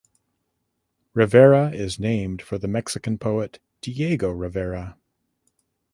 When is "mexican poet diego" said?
2.67-4.31